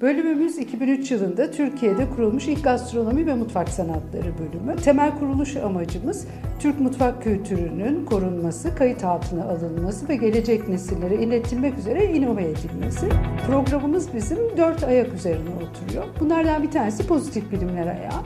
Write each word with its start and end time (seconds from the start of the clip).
Bölümümüz 0.00 0.58
2003 0.58 1.10
yılında 1.10 1.50
Türkiye'de 1.50 2.10
kurulmuş 2.10 2.48
ilk 2.48 2.64
gastronomi 2.64 3.26
ve 3.26 3.34
mutfak 3.34 3.68
sanatları 3.68 4.32
bölümü. 4.38 4.76
Temel 4.76 5.18
kuruluş 5.18 5.56
amacımız 5.56 6.26
Türk 6.60 6.80
mutfak 6.80 7.22
kültürünün 7.22 8.04
korunması, 8.04 8.74
kayıt 8.74 9.04
altına 9.04 9.44
alınması 9.44 10.08
ve 10.08 10.16
gelecek 10.16 10.68
nesillere 10.68 11.14
iletilmek 11.14 11.78
üzere 11.78 12.04
inove 12.04 12.42
edilmesi. 12.42 13.08
Programımız 13.46 14.14
bizim 14.14 14.38
dört 14.56 14.84
ayak 14.84 15.14
üzerine 15.14 15.50
oturuyor. 15.50 16.04
Bunlardan 16.20 16.62
bir 16.62 16.70
tanesi 16.70 17.06
pozitif 17.06 17.52
bilimler 17.52 17.86
ayağı, 17.86 18.22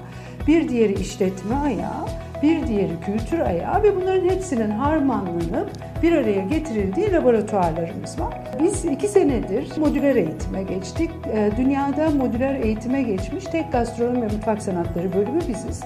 bir 0.46 0.68
diğeri 0.68 1.00
işletme 1.00 1.54
ayağı, 1.54 2.06
bir 2.42 2.66
diğeri 2.66 3.00
kültür 3.06 3.38
ayağı 3.38 3.82
ve 3.82 3.96
bunların 3.96 4.28
hepsinin 4.28 4.70
harmanlanıp 4.70 5.70
bir 6.02 6.12
araya 6.12 6.42
getirildiği 6.42 7.12
laboratuvarlarımız 7.12 8.20
var. 8.20 8.34
Biz 8.62 8.84
iki 8.84 9.08
senedir 9.08 9.78
modüler 9.78 10.16
eğitime 10.16 10.62
geçtik. 10.62 11.10
Ee, 11.32 11.50
dünyada 11.56 12.10
modüler 12.10 12.54
eğitime 12.54 13.02
geçmiş 13.02 13.44
tek 13.44 13.72
gastronomi 13.72 14.22
ve 14.22 14.26
mutfak 14.26 14.62
sanatları 14.62 15.12
bölümü 15.12 15.40
biziz. 15.48 15.80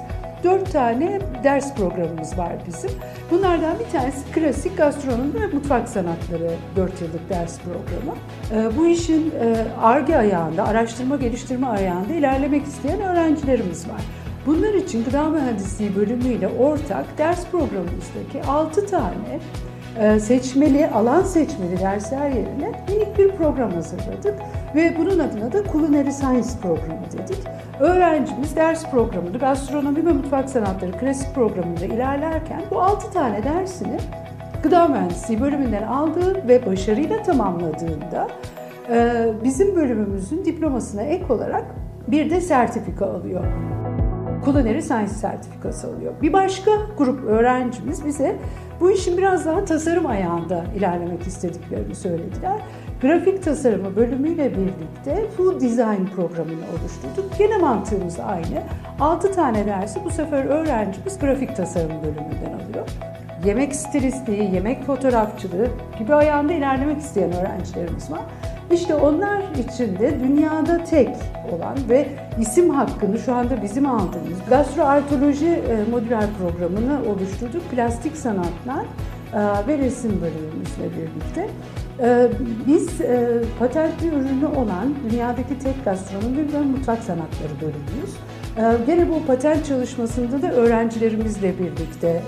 Dört 0.44 0.72
tane 0.72 1.20
ders 1.44 1.74
programımız 1.74 2.38
var 2.38 2.52
bizim. 2.66 2.90
Bunlardan 3.30 3.78
bir 3.78 3.98
tanesi 3.98 4.32
klasik 4.32 4.76
gastronomi 4.76 5.34
ve 5.34 5.46
mutfak 5.46 5.88
sanatları 5.88 6.50
dört 6.76 7.02
yıllık 7.02 7.30
ders 7.30 7.58
programı. 7.60 8.16
Ee, 8.52 8.76
bu 8.78 8.86
işin 8.86 9.32
ARGE 9.82 10.12
e 10.12 10.16
ayağında, 10.16 10.68
araştırma 10.68 11.16
geliştirme 11.16 11.66
ayağında 11.66 12.14
ilerlemek 12.14 12.66
isteyen 12.66 13.00
öğrencilerimiz 13.00 13.88
var. 13.88 14.00
Bunlar 14.46 14.74
için 14.74 15.04
gıda 15.04 15.28
mühendisliği 15.28 15.96
bölümüyle 15.96 16.48
ortak 16.48 17.18
ders 17.18 17.46
programımızdaki 17.46 18.42
6 18.48 18.86
tane 18.86 19.40
seçmeli, 20.20 20.88
alan 20.88 21.22
seçmeli 21.22 21.80
dersler 21.80 22.30
yerine 22.30 22.84
minik 22.88 23.18
bir 23.18 23.30
program 23.30 23.72
hazırladık 23.72 24.34
ve 24.74 24.94
bunun 24.98 25.18
adına 25.18 25.52
da 25.52 25.72
Culinary 25.72 26.10
Science 26.10 26.48
programı 26.62 27.04
dedik. 27.12 27.38
Öğrencimiz 27.80 28.56
ders 28.56 28.90
programında 28.90 29.38
gastronomi 29.38 30.06
ve 30.06 30.12
mutfak 30.12 30.50
sanatları 30.50 30.92
klasik 30.92 31.34
programında 31.34 31.84
ilerlerken 31.84 32.62
bu 32.70 32.82
6 32.82 33.12
tane 33.12 33.44
dersini 33.44 33.98
gıda 34.62 34.88
mühendisliği 34.88 35.40
bölümünden 35.40 35.82
aldığı 35.82 36.48
ve 36.48 36.66
başarıyla 36.66 37.22
tamamladığında 37.22 38.28
e, 38.90 39.26
bizim 39.44 39.76
bölümümüzün 39.76 40.44
diplomasına 40.44 41.02
ek 41.02 41.24
olarak 41.32 41.64
bir 42.08 42.30
de 42.30 42.40
sertifika 42.40 43.06
alıyor. 43.06 43.44
Culinary 44.44 44.82
Science 44.82 45.12
sertifikası 45.12 45.86
alıyor. 45.86 46.12
Bir 46.22 46.32
başka 46.32 46.70
grup 46.98 47.24
öğrencimiz 47.24 48.04
bize 48.06 48.36
bu 48.80 48.90
işin 48.90 49.18
biraz 49.18 49.46
daha 49.46 49.64
tasarım 49.64 50.06
ayağında 50.06 50.64
ilerlemek 50.76 51.26
istediklerini 51.26 51.94
söylediler. 51.94 52.56
Grafik 53.02 53.42
tasarımı 53.42 53.96
bölümüyle 53.96 54.50
birlikte 54.50 55.30
Food 55.36 55.60
Design 55.60 56.04
programını 56.16 56.64
oluşturduk. 56.70 57.40
Yine 57.40 57.58
mantığımız 57.58 58.20
aynı. 58.20 58.62
6 59.00 59.32
tane 59.32 59.66
dersi 59.66 60.04
bu 60.04 60.10
sefer 60.10 60.44
öğrencimiz 60.44 61.18
grafik 61.18 61.56
tasarım 61.56 62.02
bölümünden 62.02 62.64
alıyor. 62.64 62.88
Yemek 63.44 63.76
stilistliği, 63.76 64.54
yemek 64.54 64.84
fotoğrafçılığı 64.84 65.68
gibi 65.98 66.14
ayağında 66.14 66.52
ilerlemek 66.52 66.98
isteyen 66.98 67.32
öğrencilerimiz 67.32 68.10
var. 68.10 68.20
İşte 68.72 68.94
onlar 68.94 69.42
için 69.68 69.98
de 69.98 70.20
dünyada 70.20 70.84
tek 70.84 71.08
olan 71.52 71.76
ve 71.88 72.06
isim 72.40 72.70
hakkını 72.70 73.18
şu 73.18 73.34
anda 73.34 73.62
bizim 73.62 73.86
aldığımız 73.86 74.38
gastroartoloji 74.48 75.46
e, 75.46 75.90
modüler 75.90 76.24
programını 76.38 77.10
oluşturduk. 77.10 77.70
Plastik 77.70 78.16
sanatlar 78.16 78.84
e, 79.34 79.68
ve 79.68 79.78
resim 79.78 80.20
bölümümüzle 80.20 80.84
birlikte. 80.96 81.48
E, 82.00 82.28
biz 82.66 82.88
patentli 83.58 84.06
ürünü 84.06 84.46
olan 84.46 84.94
dünyadaki 85.10 85.58
tek 85.58 85.84
gastronomi 85.84 86.52
ve 86.52 86.60
mutfak 86.60 86.98
sanatları 86.98 87.52
bölümüyüz. 87.60 88.16
Gene 88.86 89.08
bu 89.08 89.26
patent 89.26 89.66
çalışmasında 89.66 90.42
da 90.42 90.52
öğrencilerimizle 90.52 91.54
birlikte 91.58 92.22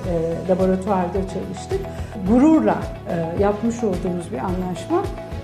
laboratuvarda 0.51 1.13
çalıştık. 1.13 1.81
Gururla 2.29 2.79
yapmış 3.41 3.85
olduğumuz 3.85 4.33
bir 4.33 4.39
anlaşma. 4.39 5.03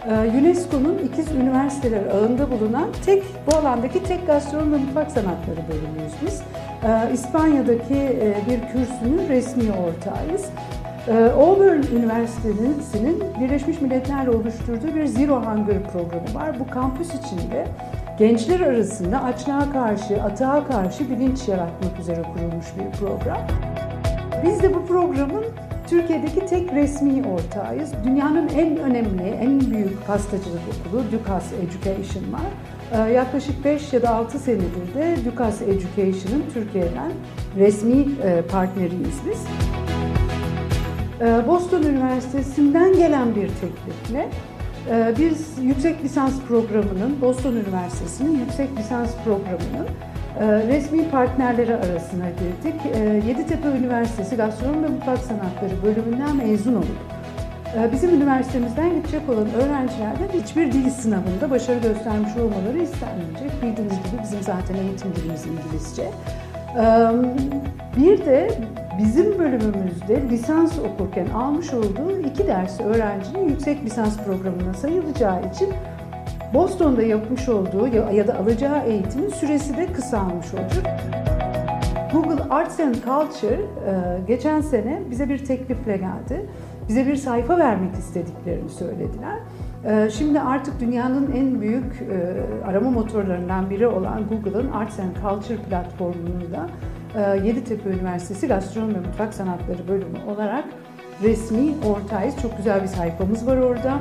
Ee, 0.09 0.39
UNESCO'nun 0.39 0.99
ikiz 0.99 1.33
üniversiteler 1.33 2.07
ağında 2.07 2.51
bulunan 2.51 2.89
tek 3.05 3.23
bu 3.47 3.57
alandaki 3.57 4.03
tek 4.03 4.27
gastronomi 4.27 4.73
ve 4.73 4.77
mutfak 4.77 5.11
sanatları 5.11 5.61
bölümüyüz 5.69 6.13
biz. 6.27 6.43
Ee, 6.85 7.13
İspanya'daki 7.13 7.95
e, 7.95 8.35
bir 8.51 8.61
kürsünün 8.61 9.29
resmi 9.29 9.73
ortağıyız. 9.73 10.51
Ee, 11.09 11.15
Auburn 11.15 11.97
Üniversitesi'nin 11.97 13.25
Birleşmiş 13.41 13.81
Milletler'le 13.81 14.29
oluşturduğu 14.29 14.95
bir 14.95 15.07
Zero 15.07 15.43
Hunger 15.43 15.83
programı 15.93 16.35
var. 16.35 16.61
Bu 16.61 16.71
kampüs 16.71 17.09
içinde 17.09 17.67
gençler 18.19 18.61
arasında 18.61 19.23
açlığa 19.23 19.73
karşı, 19.73 20.23
atağa 20.23 20.65
karşı 20.67 21.11
bilinç 21.11 21.49
yaratmak 21.49 22.01
üzere 22.01 22.23
kurulmuş 22.23 22.67
bir 22.79 22.99
program. 22.99 23.39
Biz 24.47 24.63
de 24.63 24.75
bu 24.75 24.87
programın 24.87 25.45
Türkiye'deki 25.89 26.47
tek 26.47 26.73
resmi 26.73 27.23
ortağıyız. 27.29 27.93
Dünyanın 28.05 28.49
en 28.49 28.77
önemli, 28.77 29.23
en 29.23 29.61
büyük 29.61 30.07
pastacılık 30.07 30.61
okulu 30.69 31.03
Dukas 31.13 31.53
Education 31.53 32.33
var. 32.33 32.51
Ee, 32.93 33.13
yaklaşık 33.13 33.65
5 33.65 33.93
ya 33.93 34.03
da 34.03 34.11
6 34.11 34.39
senedir 34.39 34.95
de 34.95 35.17
Dukas 35.25 35.63
Education'ın 35.63 36.45
Türkiye'den 36.55 37.13
resmi 37.59 38.07
e, 38.23 38.43
partneriyiz 38.43 39.21
biz. 39.31 39.45
Ee, 41.21 41.49
Boston 41.49 41.83
Üniversitesi'nden 41.83 42.97
gelen 42.97 43.35
bir 43.35 43.49
teklifle 43.49 44.29
e, 44.91 45.15
biz 45.19 45.59
yüksek 45.63 46.05
lisans 46.05 46.41
programının, 46.49 47.21
Boston 47.21 47.53
Üniversitesi'nin 47.53 48.39
yüksek 48.39 48.79
lisans 48.79 49.11
programının 49.25 49.87
resmi 50.41 51.11
partnerleri 51.11 51.75
arasına 51.75 52.25
girdik. 52.29 52.81
Ee, 52.95 52.99
Yeditepe 53.29 53.69
Üniversitesi 53.69 54.37
Gastronomi 54.37 54.83
ve 54.83 54.89
Mutfak 54.89 55.19
Sanatları 55.19 55.83
bölümünden 55.85 56.37
mezun 56.37 56.75
olup 56.75 56.99
ee, 57.77 57.93
bizim 57.93 58.15
üniversitemizden 58.15 58.95
gidecek 58.95 59.29
olan 59.29 59.47
öğrencilerden 59.55 60.29
hiçbir 60.43 60.73
dil 60.73 60.91
sınavında 60.91 61.51
başarı 61.51 61.79
göstermiş 61.79 62.37
olmaları 62.37 62.79
istenmeyecek. 62.79 63.63
Bildiğiniz 63.63 63.97
gibi 63.97 64.23
bizim 64.23 64.43
zaten 64.43 64.75
eğitim 64.75 65.15
dilimiz 65.17 65.47
İngilizce. 65.47 66.11
Bir 67.97 68.27
de 68.27 68.51
bizim 68.99 69.39
bölümümüzde 69.39 70.23
lisans 70.31 70.79
okurken 70.79 71.27
almış 71.27 71.73
olduğu 71.75 72.21
iki 72.21 72.47
ders 72.47 72.81
öğrencinin 72.81 73.49
yüksek 73.49 73.85
lisans 73.85 74.19
programına 74.19 74.75
sayılacağı 74.75 75.41
için 75.55 75.69
Boston'da 76.55 77.03
yapmış 77.03 77.49
olduğu 77.49 77.87
ya 78.13 78.27
da 78.27 78.39
alacağı 78.39 78.87
eğitimin 78.87 79.29
süresi 79.29 79.77
de 79.77 79.87
kısalmış 79.93 80.55
olacak. 80.55 80.87
Google 82.13 82.43
Arts 82.51 82.81
and 82.81 82.95
Culture 82.95 83.55
e, 83.55 83.61
geçen 84.27 84.61
sene 84.61 85.03
bize 85.11 85.29
bir 85.29 85.45
teklifle 85.45 85.97
geldi. 85.97 86.47
Bize 86.89 87.07
bir 87.07 87.17
sayfa 87.17 87.59
vermek 87.59 87.95
istediklerini 87.95 88.71
söylediler. 88.71 89.39
E, 89.85 90.11
şimdi 90.11 90.41
artık 90.41 90.81
dünyanın 90.81 91.33
en 91.33 91.61
büyük 91.61 92.03
e, 92.03 92.67
arama 92.67 92.91
motorlarından 92.91 93.71
biri 93.71 93.87
olan 93.87 94.23
Google'ın 94.29 94.73
Arts 94.73 95.01
and 95.01 95.17
Culture 95.23 95.59
platformunu 95.59 96.53
da 96.53 96.69
Yeditepe 97.45 97.91
Üniversitesi 97.91 98.49
Gastronomi 98.49 98.95
ve 98.95 98.99
Mutfak 98.99 99.35
Sanatları 99.35 99.89
bölümü 99.89 100.19
olarak 100.35 100.65
resmi 101.23 101.75
ortağıyız. 101.87 102.35
Çok 102.43 102.57
güzel 102.57 102.83
bir 102.83 102.89
sayfamız 102.89 103.47
var 103.47 103.57
orada. 103.57 104.01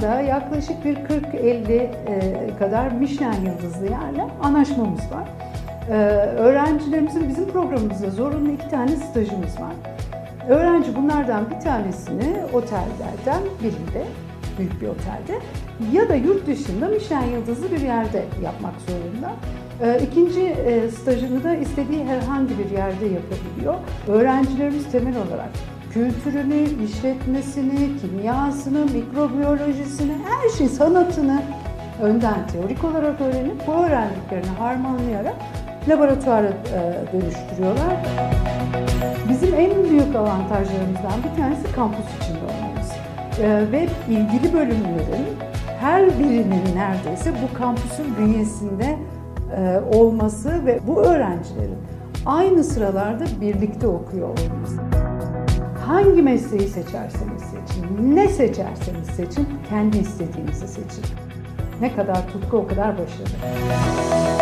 Dünyada 0.00 0.20
yaklaşık 0.20 0.84
bir 0.84 0.96
40-50 0.96 1.72
e, 1.72 2.56
kadar 2.58 2.92
Michelin 2.92 3.46
yıldızlı 3.46 3.84
yerle 3.84 4.24
anlaşmamız 4.42 5.00
var. 5.00 5.28
E, 5.90 5.94
öğrencilerimizin 6.36 7.28
bizim 7.28 7.48
programımızda 7.48 8.10
zorunlu 8.10 8.52
iki 8.52 8.68
tane 8.68 8.96
stajımız 8.96 9.60
var. 9.60 9.74
Öğrenci 10.48 10.96
bunlardan 10.96 11.50
bir 11.50 11.60
tanesini 11.60 12.36
otellerden 12.52 13.42
birinde, 13.62 14.06
büyük 14.58 14.80
bir 14.80 14.86
otelde 14.86 15.40
ya 15.92 16.08
da 16.08 16.14
yurt 16.14 16.46
dışında 16.46 16.88
Michelin 16.88 17.32
yıldızlı 17.32 17.70
bir 17.70 17.80
yerde 17.80 18.24
yapmak 18.44 18.74
zorunda. 18.80 19.32
E, 19.82 20.06
ikinci 20.06 20.56
stajını 21.00 21.44
da 21.44 21.54
istediği 21.54 22.04
herhangi 22.04 22.58
bir 22.58 22.70
yerde 22.70 23.06
yapabiliyor. 23.06 23.74
Öğrencilerimiz 24.08 24.92
temel 24.92 25.16
olarak 25.16 25.50
kültürünü, 25.96 26.84
işletmesini, 26.84 27.98
kimyasını, 28.00 28.84
mikrobiyolojisini, 28.84 30.12
her 30.12 30.48
şey 30.58 30.68
sanatını 30.68 31.42
önden 32.02 32.46
teorik 32.46 32.84
olarak 32.84 33.20
öğrenip 33.20 33.66
bu 33.66 33.72
öğrendiklerini 33.72 34.50
harmanlayarak 34.58 35.34
laboratuvara 35.88 36.48
e, 36.48 36.94
dönüştürüyorlar. 37.12 37.96
Bizim 39.28 39.54
en 39.54 39.90
büyük 39.90 40.16
avantajlarımızdan 40.16 41.22
bir 41.24 41.42
tanesi 41.42 41.72
kampüs 41.72 42.06
içinde 42.20 42.38
olmamız. 42.38 42.90
E, 43.40 43.72
ve 43.72 43.88
ilgili 44.08 44.52
bölümlerin 44.52 45.26
her 45.80 46.18
birinin 46.18 46.76
neredeyse 46.76 47.32
bu 47.32 47.58
kampüsün 47.58 48.16
bünyesinde 48.18 48.96
e, 49.56 49.80
olması 49.96 50.66
ve 50.66 50.80
bu 50.86 51.02
öğrencilerin 51.02 51.78
aynı 52.26 52.64
sıralarda 52.64 53.24
birlikte 53.40 53.86
okuyor 53.86 54.28
olması 54.28 55.05
hangi 55.86 56.22
mesleği 56.22 56.68
seçerseniz 56.68 57.42
seçin, 57.42 58.16
ne 58.16 58.28
seçerseniz 58.28 59.06
seçin, 59.06 59.48
kendi 59.68 59.98
istediğinizi 59.98 60.68
seçin. 60.68 61.04
Ne 61.80 61.96
kadar 61.96 62.28
tutku 62.28 62.56
o 62.56 62.66
kadar 62.66 62.94
başarı. 62.98 64.35